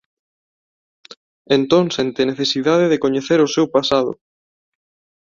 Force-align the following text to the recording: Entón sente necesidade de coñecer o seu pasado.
Entón 1.57 1.83
sente 1.97 2.21
necesidade 2.31 2.85
de 2.91 3.01
coñecer 3.03 3.39
o 3.47 3.51
seu 3.55 3.65
pasado. 3.75 4.11